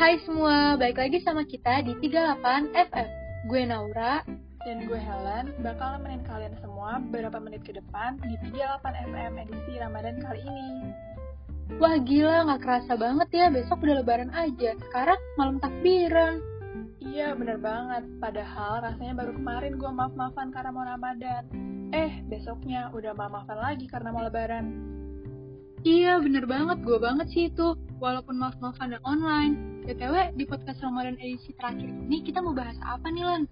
Hai 0.00 0.16
semua, 0.24 0.80
balik 0.80 0.96
lagi 0.96 1.20
sama 1.20 1.44
kita 1.44 1.84
di 1.84 1.92
38 1.92 2.72
FM. 2.72 3.08
Gue 3.52 3.68
Naura 3.68 4.24
dan 4.64 4.88
gue 4.88 4.96
Helen 4.96 5.52
bakal 5.60 6.00
nemenin 6.00 6.24
kalian 6.24 6.56
semua 6.64 7.04
beberapa 7.04 7.36
menit 7.36 7.68
ke 7.68 7.76
depan 7.76 8.16
di 8.24 8.32
38 8.48 8.80
FM 8.80 9.32
edisi 9.44 9.76
Ramadan 9.76 10.16
kali 10.24 10.40
ini. 10.40 10.96
Wah 11.76 12.00
gila, 12.00 12.48
gak 12.48 12.64
kerasa 12.64 12.96
banget 12.96 13.28
ya, 13.28 13.52
besok 13.52 13.84
udah 13.84 14.00
lebaran 14.00 14.32
aja. 14.32 14.72
Sekarang 14.88 15.20
malam 15.36 15.60
takbiran. 15.60 16.40
Iya 17.04 17.36
bener 17.36 17.60
banget, 17.60 18.08
padahal 18.24 18.80
rasanya 18.80 19.20
baru 19.20 19.36
kemarin 19.36 19.76
gue 19.76 19.90
maaf-maafan 20.00 20.48
karena 20.48 20.72
mau 20.72 20.88
Ramadan. 20.88 21.44
Eh, 21.92 22.24
besoknya 22.24 22.88
udah 22.96 23.12
maaf-maafan 23.12 23.58
lagi 23.60 23.84
karena 23.84 24.16
mau 24.16 24.24
lebaran. 24.24 24.96
Iya 25.80 26.20
bener 26.20 26.44
banget, 26.44 26.84
gue 26.84 26.98
banget 27.00 27.26
sih 27.32 27.48
itu. 27.48 27.72
Walaupun 28.04 28.36
maaf-maafan 28.36 28.92
dan 28.92 29.00
online. 29.00 29.80
BTW, 29.88 30.36
di 30.36 30.44
podcast 30.44 30.84
Ramadan 30.84 31.16
edisi 31.16 31.56
terakhir 31.56 31.88
ini 31.88 32.20
kita 32.20 32.44
mau 32.44 32.52
bahas 32.52 32.76
apa 32.84 33.08
nih, 33.08 33.24
Lan? 33.24 33.42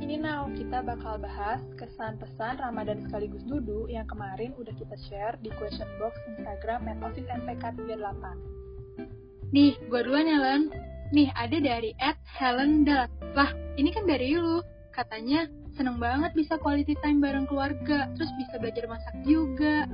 Ini 0.00 0.24
now 0.24 0.48
kita 0.56 0.80
bakal 0.80 1.20
bahas 1.20 1.60
kesan 1.76 2.16
pesan 2.16 2.56
Ramadan 2.56 3.04
sekaligus 3.04 3.44
dudu 3.44 3.84
yang 3.92 4.08
kemarin 4.08 4.56
udah 4.56 4.72
kita 4.72 4.96
share 5.04 5.36
di 5.44 5.52
question 5.60 5.84
box 6.00 6.16
Instagram 6.32 6.88
@osismpk38. 7.04 8.24
Nih, 9.52 9.76
gue 9.76 10.00
duluan 10.00 10.32
ya, 10.32 10.40
Lan. 10.40 10.72
Nih, 11.12 11.28
ada 11.36 11.60
dari 11.60 11.92
at 12.00 12.16
Helen 12.40 12.88
Dot. 12.88 13.12
Lah, 13.36 13.52
ini 13.76 13.92
kan 13.92 14.08
dari 14.08 14.32
lu. 14.32 14.64
Katanya 14.96 15.44
seneng 15.76 16.00
banget 16.00 16.32
bisa 16.32 16.56
quality 16.56 16.96
time 17.04 17.20
bareng 17.20 17.44
keluarga, 17.44 18.08
terus 18.16 18.32
bisa 18.40 18.56
belajar 18.56 18.88
masak 18.88 19.14
juga. 19.28 19.84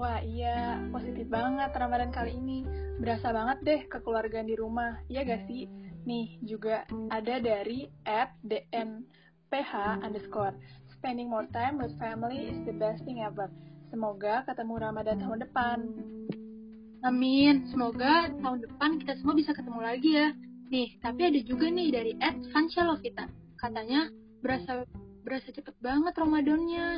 Wah 0.00 0.24
iya, 0.24 0.80
positif 0.88 1.28
banget 1.28 1.76
Ramadan 1.76 2.08
kali 2.08 2.32
ini. 2.32 2.64
Berasa 3.04 3.36
banget 3.36 3.58
deh 3.60 3.80
kekeluargaan 3.84 4.48
di 4.48 4.56
rumah, 4.56 4.96
iya 5.12 5.28
gak 5.28 5.44
sih? 5.44 5.68
Nih, 6.08 6.40
juga 6.40 6.88
ada 7.12 7.36
dari 7.36 7.84
at 8.08 8.32
dnph 8.40 9.72
underscore. 10.00 10.56
Spending 10.96 11.28
more 11.28 11.44
time 11.52 11.76
with 11.76 11.92
family 12.00 12.48
is 12.48 12.56
the 12.64 12.72
best 12.72 13.04
thing 13.04 13.20
ever. 13.20 13.52
Semoga 13.92 14.40
ketemu 14.48 14.80
Ramadan 14.80 15.20
tahun 15.20 15.44
depan. 15.44 15.78
Amin, 17.04 17.68
semoga 17.68 18.32
tahun 18.40 18.64
depan 18.64 19.04
kita 19.04 19.20
semua 19.20 19.36
bisa 19.36 19.52
ketemu 19.52 19.80
lagi 19.84 20.10
ya. 20.16 20.32
Nih, 20.72 20.96
tapi 21.04 21.28
ada 21.28 21.40
juga 21.44 21.68
nih 21.68 21.92
dari 21.92 22.12
Lovita. 22.80 23.28
Katanya 23.60 24.08
berasa 24.40 24.80
berasa 25.28 25.52
cepet 25.52 25.76
banget 25.84 26.16
Ramadannya. 26.16 26.88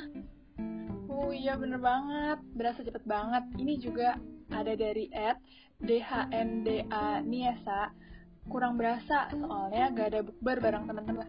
Oh 1.11 1.31
iya 1.34 1.58
bener 1.58 1.83
banget, 1.83 2.39
berasa 2.55 2.84
cepet 2.84 3.03
banget. 3.06 3.42
Ini 3.58 3.75
juga 3.83 4.19
ada 4.53 4.72
dari 4.77 5.08
Ed 5.11 5.39
DHNDA 5.83 7.27
Niesa. 7.27 7.91
Kurang 8.47 8.75
berasa 8.75 9.30
soalnya 9.30 9.91
gak 9.95 10.08
ada 10.14 10.20
bukber 10.27 10.58
bareng 10.58 10.84
teman-teman. 10.86 11.28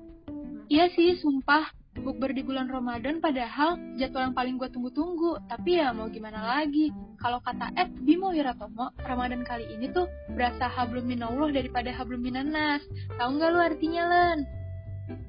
Iya 0.69 0.89
sih, 0.93 1.17
sumpah. 1.21 1.69
Bukber 1.93 2.33
di 2.33 2.41
bulan 2.41 2.73
Ramadan 2.73 3.21
padahal 3.21 3.77
jadwal 4.01 4.33
yang 4.33 4.35
paling 4.35 4.55
gue 4.57 4.65
tunggu-tunggu. 4.73 5.45
Tapi 5.45 5.77
ya 5.77 5.93
mau 5.93 6.09
gimana 6.09 6.41
lagi. 6.41 6.89
Kalau 7.21 7.37
kata 7.45 7.69
Ed 7.77 7.93
Bimo 8.01 8.33
Wiratomo, 8.33 8.89
Ramadan 9.05 9.45
kali 9.45 9.69
ini 9.77 9.93
tuh 9.93 10.09
berasa 10.33 10.65
hablum 10.65 11.05
minallah 11.05 11.53
daripada 11.53 11.93
hablum 11.93 12.25
minanas. 12.25 12.81
Tahu 13.13 13.29
nggak 13.37 13.49
lu 13.53 13.59
artinya, 13.61 14.03
Len? 14.09 14.62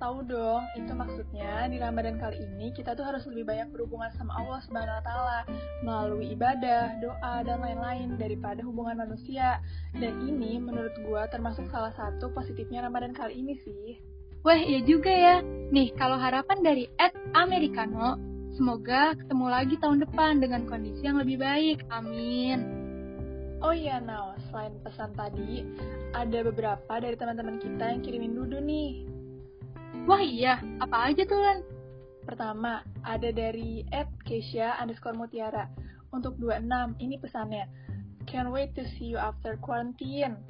Tahu 0.01 0.19
dong, 0.29 0.63
itu 0.77 0.93
maksudnya 0.93 1.69
di 1.71 1.81
Ramadan 1.81 2.21
kali 2.21 2.41
ini 2.43 2.75
kita 2.77 2.93
tuh 2.93 3.05
harus 3.07 3.25
lebih 3.31 3.49
banyak 3.49 3.73
berhubungan 3.73 4.13
sama 4.17 4.37
Allah 4.37 4.61
Subhanahu 4.67 4.99
wa 5.01 5.05
taala 5.05 5.39
melalui 5.85 6.33
ibadah, 6.35 6.99
doa 7.01 7.35
dan 7.47 7.63
lain-lain 7.63 8.21
daripada 8.21 8.61
hubungan 8.65 9.01
manusia. 9.01 9.63
Dan 9.97 10.25
ini 10.29 10.61
menurut 10.61 10.93
gua 11.09 11.29
termasuk 11.29 11.69
salah 11.73 11.93
satu 11.97 12.33
positifnya 12.33 12.85
Ramadan 12.85 13.17
kali 13.17 13.41
ini 13.41 13.55
sih. 13.63 14.01
Wah, 14.45 14.61
iya 14.61 14.85
juga 14.85 15.09
ya. 15.09 15.41
Nih, 15.73 15.97
kalau 15.97 16.21
harapan 16.21 16.61
dari 16.61 16.85
Ed 17.01 17.17
Americano, 17.33 18.21
semoga 18.53 19.17
ketemu 19.17 19.47
lagi 19.49 19.75
tahun 19.81 20.05
depan 20.05 20.45
dengan 20.45 20.69
kondisi 20.69 21.01
yang 21.01 21.17
lebih 21.17 21.41
baik. 21.41 21.81
Amin. 21.89 22.85
Oh 23.65 23.73
iya, 23.73 23.97
Now, 23.97 24.37
selain 24.53 24.77
pesan 24.85 25.17
tadi, 25.17 25.65
ada 26.13 26.45
beberapa 26.45 27.01
dari 27.01 27.17
teman-teman 27.17 27.57
kita 27.57 27.97
yang 27.97 28.05
kirimin 28.05 28.37
dudu 28.37 28.61
nih. 28.61 29.14
Wah 30.05 30.23
iya, 30.23 30.59
apa 30.83 31.11
aja 31.11 31.23
tuh 31.25 31.39
Lan? 31.39 31.59
Pertama, 32.25 32.81
ada 33.05 33.29
dari 33.31 33.85
Ed 33.93 34.09
Keisha 34.25 34.81
underscore 34.81 35.17
Mutiara. 35.17 35.69
Untuk 36.11 36.41
26, 36.41 36.97
ini 36.99 37.17
pesannya. 37.21 37.69
Can't 38.25 38.49
wait 38.49 38.73
to 38.75 38.85
see 38.97 39.13
you 39.13 39.21
after 39.21 39.61
quarantine. 39.61 40.41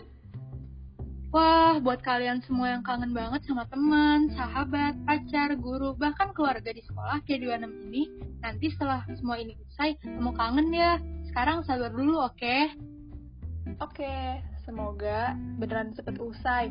Wah, 1.34 1.82
buat 1.82 1.98
kalian 1.98 2.46
semua 2.46 2.78
yang 2.78 2.86
kangen 2.86 3.10
banget 3.10 3.42
sama 3.42 3.66
teman, 3.66 4.30
sahabat, 4.38 4.94
pacar, 5.02 5.58
guru, 5.58 5.90
bahkan 5.98 6.30
keluarga 6.30 6.70
di 6.70 6.78
sekolah 6.78 7.18
K26 7.26 7.90
ini, 7.90 8.06
nanti 8.38 8.70
setelah 8.70 9.02
semua 9.18 9.42
ini 9.42 9.58
usai, 9.66 9.98
kamu 9.98 10.30
kangen 10.38 10.70
ya. 10.70 11.02
Sekarang 11.26 11.66
sabar 11.66 11.90
dulu, 11.90 12.22
oke? 12.22 12.38
Okay? 12.38 12.70
Oke, 13.82 14.06
okay, 14.06 14.46
semoga 14.62 15.34
beneran 15.58 15.90
cepet 15.98 16.22
usai. 16.22 16.70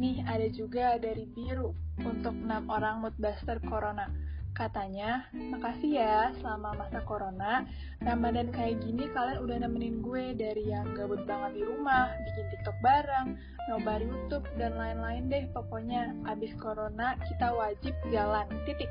Nih, 0.00 0.24
ada 0.24 0.48
juga 0.48 0.96
dari 0.96 1.28
Biru 1.28 1.76
untuk 2.00 2.32
6 2.32 2.72
orang 2.72 3.04
moodbuster 3.04 3.60
corona. 3.68 4.08
Katanya, 4.56 5.28
makasih 5.36 6.00
ya 6.00 6.32
selama 6.40 6.72
masa 6.72 7.04
corona, 7.04 7.68
Ramadan 8.00 8.48
kayak 8.48 8.80
gini 8.80 9.12
kalian 9.12 9.44
udah 9.44 9.56
nemenin 9.60 10.00
gue 10.00 10.34
dari 10.40 10.72
yang 10.72 10.88
gabut 10.96 11.22
banget 11.28 11.60
di 11.60 11.62
rumah, 11.68 12.10
bikin 12.16 12.48
TikTok 12.48 12.76
bareng, 12.80 13.36
nobar 13.68 14.00
YouTube, 14.00 14.48
dan 14.56 14.74
lain-lain 14.80 15.28
deh 15.28 15.44
pokoknya. 15.52 16.16
Abis 16.24 16.56
corona, 16.56 17.20
kita 17.28 17.52
wajib 17.52 17.92
jalan, 18.08 18.48
titik. 18.64 18.88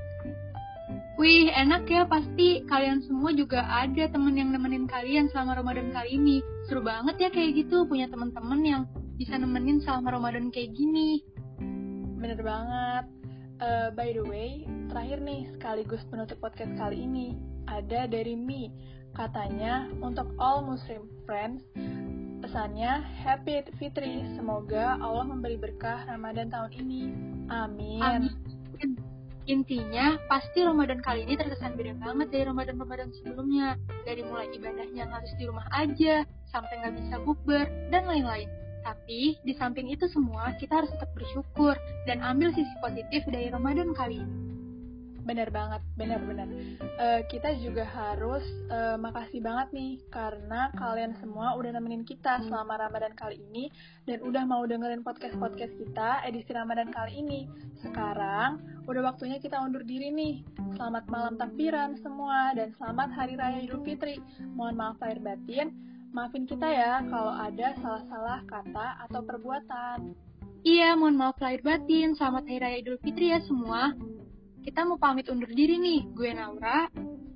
Wih, 1.19 1.51
enak 1.51 1.89
ya 1.91 2.07
pasti 2.07 2.63
kalian 2.69 3.03
semua 3.03 3.35
juga 3.35 3.65
ada 3.67 4.07
temen 4.07 4.39
yang 4.39 4.55
nemenin 4.55 4.87
kalian 4.87 5.27
selama 5.33 5.59
Ramadan 5.59 5.91
kali 5.91 6.15
ini. 6.15 6.39
Seru 6.69 6.79
banget 6.85 7.19
ya 7.19 7.29
kayak 7.33 7.65
gitu, 7.65 7.83
punya 7.83 8.07
temen-temen 8.07 8.61
yang 8.63 8.83
bisa 9.19 9.35
nemenin 9.35 9.83
selama 9.83 10.15
Ramadan 10.15 10.47
kayak 10.47 10.71
gini. 10.71 11.19
Bener 12.23 12.39
banget. 12.39 13.05
Uh, 13.59 13.91
by 13.91 14.15
the 14.15 14.23
way, 14.23 14.63
terakhir 14.87 15.19
nih 15.19 15.51
sekaligus 15.51 15.99
penutup 16.07 16.39
podcast 16.39 16.71
kali 16.79 17.03
ini 17.03 17.35
ada 17.67 18.07
dari 18.07 18.31
Mi. 18.39 18.71
Katanya 19.11 19.91
untuk 19.99 20.31
all 20.39 20.63
Muslim 20.63 21.11
friends, 21.27 21.59
pesannya 22.39 23.03
Happy 23.19 23.59
Fitri. 23.75 24.23
Semoga 24.39 24.95
Allah 25.03 25.27
memberi 25.27 25.59
berkah 25.59 26.07
Ramadan 26.07 26.47
tahun 26.47 26.71
ini. 26.79 27.01
Amin. 27.51 27.99
Amin. 27.99 28.31
Intinya, 29.49 30.15
pasti 30.29 30.61
Ramadan 30.61 31.01
kali 31.01 31.25
ini 31.25 31.33
terkesan 31.33 31.73
beda 31.73 31.97
banget 31.97 32.29
dari 32.29 32.45
Ramadan-Ramadan 32.47 33.09
sebelumnya. 33.17 33.75
Dari 34.05 34.21
mulai 34.21 34.45
ibadahnya 34.53 35.09
harus 35.09 35.33
di 35.41 35.49
rumah 35.49 35.65
aja, 35.73 36.21
sampai 36.53 36.73
nggak 36.85 36.95
bisa 37.01 37.15
bukber, 37.25 37.65
dan 37.89 38.05
lain-lain. 38.05 38.45
Tapi 38.83 39.37
di 39.43 39.53
samping 39.55 39.91
itu 39.91 40.07
semua 40.07 40.55
kita 40.57 40.83
harus 40.83 40.91
tetap 40.93 41.11
bersyukur 41.15 41.75
dan 42.07 42.23
ambil 42.23 42.53
sisi 42.55 42.71
positif 42.79 43.25
dari 43.27 43.51
Ramadan 43.51 43.91
kali 43.93 44.23
ini. 44.23 44.49
Bener 45.29 45.53
banget, 45.53 45.85
bener-bener. 45.93 46.49
Uh, 46.97 47.21
kita 47.29 47.53
juga 47.61 47.85
harus 47.85 48.41
uh, 48.73 48.97
makasih 48.97 49.45
banget 49.45 49.69
nih 49.77 49.93
karena 50.09 50.73
kalian 50.73 51.13
semua 51.21 51.53
udah 51.53 51.69
nemenin 51.77 52.01
kita 52.01 52.41
selama 52.49 52.81
Ramadan 52.81 53.13
kali 53.13 53.37
ini 53.37 53.69
dan 54.09 54.25
udah 54.25 54.41
mau 54.49 54.65
dengerin 54.65 55.05
podcast-podcast 55.05 55.77
kita 55.77 56.25
edisi 56.25 56.49
Ramadan 56.49 56.89
kali 56.89 57.21
ini. 57.21 57.45
Sekarang 57.77 58.57
udah 58.89 59.05
waktunya 59.05 59.37
kita 59.37 59.61
undur 59.61 59.85
diri 59.85 60.09
nih. 60.09 60.41
Selamat 60.73 61.05
malam 61.05 61.37
takbiran 61.37 61.93
semua 62.01 62.57
dan 62.57 62.73
selamat 62.81 63.13
Hari 63.13 63.37
Raya 63.37 63.59
Idul 63.61 63.85
Fitri. 63.85 64.17
Mohon 64.57 64.75
maaf 64.81 64.97
lahir 64.97 65.21
batin 65.21 65.77
Maafin 66.09 66.49
kita 66.49 66.65
ya 66.65 67.05
kalau 67.05 67.29
ada 67.29 67.77
salah-salah 67.77 68.41
kata 68.49 68.87
atau 69.05 69.21
perbuatan. 69.21 70.17
Iya, 70.65 70.97
mohon 70.97 71.15
maaf 71.15 71.37
lahir 71.37 71.61
batin. 71.61 72.17
Selamat 72.17 72.49
Hari 72.49 72.59
Raya 72.59 72.77
Idul 72.81 72.97
Fitri 73.05 73.29
ya 73.29 73.37
semua. 73.45 73.93
Kita 74.65 74.89
mau 74.89 74.97
pamit 74.97 75.29
undur 75.29 75.47
diri 75.53 75.77
nih. 75.77 76.09
Gue 76.17 76.33
Naura. 76.33 76.89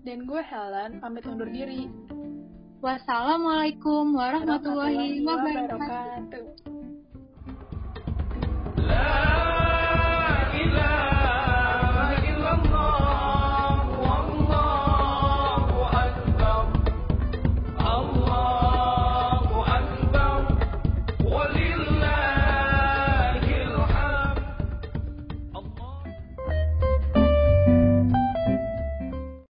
Dan 0.03 0.25
gue 0.25 0.41
Helen, 0.41 0.99
pamit 0.99 1.23
undur 1.29 1.47
diri. 1.47 1.87
Wassalamualaikum 2.83 4.11
warahmatullahi 4.11 5.21
wabarakatuh. 5.23 6.43